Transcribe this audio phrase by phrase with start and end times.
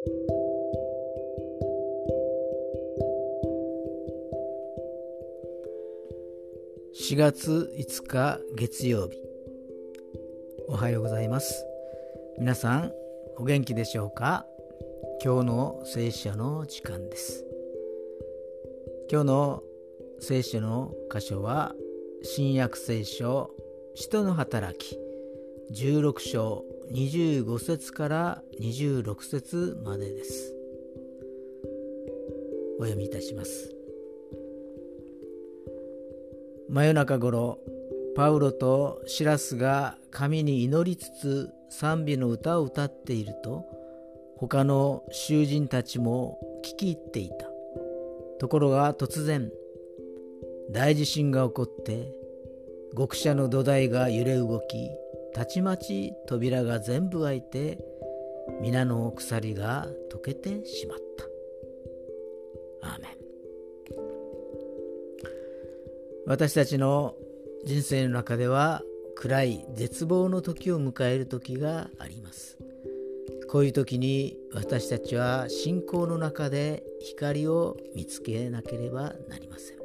[0.00, 0.08] 4
[7.16, 9.18] 月5日月曜日。
[10.68, 11.66] おはようございます。
[12.38, 12.92] 皆さん
[13.36, 14.46] お元気でしょうか？
[15.22, 17.44] 今日の聖書の時間です。
[19.10, 19.62] 今日の
[20.18, 21.74] 聖書の箇所は
[22.22, 23.50] 新約聖書
[23.94, 24.98] 使徒の働き
[25.74, 30.54] 16章25節から26節までです。
[32.80, 33.72] お読みいたします。
[36.68, 37.58] 真夜中頃
[38.16, 43.64] パウロとシラスが神に祈りつつ賛美の歌を歌っていると
[44.36, 47.46] 他の囚人たちも聞き入っていた。
[48.40, 49.52] ところが突然
[50.72, 52.12] 大地震が起こって
[52.96, 54.90] 極者の土台が揺れ動き
[55.34, 57.78] たちまち扉が全部開いて
[58.60, 60.98] 皆の鎖が溶けてしまっ
[62.82, 62.88] た。
[62.88, 63.10] アーメン。
[66.26, 67.14] 私たちの
[67.64, 68.82] 人生の中では
[69.16, 72.58] 暗い絶望の時を迎える時があります。
[73.50, 79.78] こういう時に私たちは信仰の中で光を見つけなければなりません。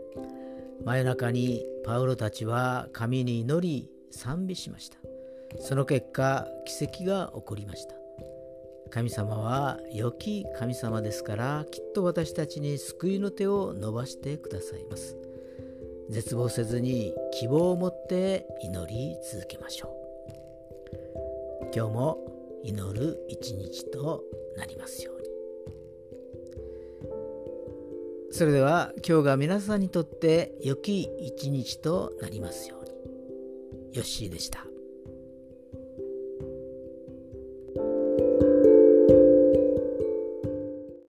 [0.85, 4.99] 真夜中にパウロたちは神に祈り賛美しました。
[5.59, 7.95] その結果奇跡が起こりました。
[8.91, 15.17] 神様は良き神様ですからきっと私たちに救いの手を伸ばしてくださいます。
[16.09, 19.95] 絶望せずに希望を持って祈り続けましょう。
[21.75, 22.19] 今日も
[22.63, 24.23] 祈る一日と
[24.57, 25.25] なりますように。
[28.31, 32.91] それでは今日が皆さんにとって良き一日となりますように。
[33.93, 34.65] ヨッシーでした。